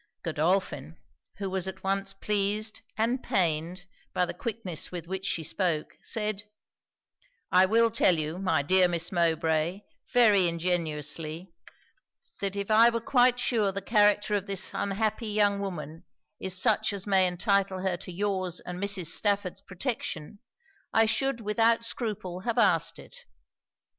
[0.23, 0.97] Godolphin,
[1.37, 3.85] who was at once pleased and pained
[4.15, 6.41] by the quickness with which she spoke, said
[7.51, 11.53] 'I will tell you, my dear Miss Mowbray, very ingenuously,
[12.39, 16.03] that if I were quite sure the character of this unhappy young woman
[16.39, 19.05] is such as may entitle her to your's and Mrs.
[19.05, 20.39] Stafford's protection,
[20.91, 23.17] I should without scruple have asked it.